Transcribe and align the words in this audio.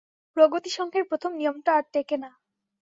প্রগতিসংঘের 0.37 1.03
প্রথম 1.09 1.31
নিয়মটা 1.35 1.71
আর 1.77 1.85
টেকে 1.93 2.17
না। 2.17 2.29